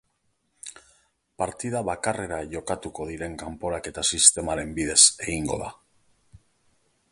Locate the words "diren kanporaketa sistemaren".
3.11-4.75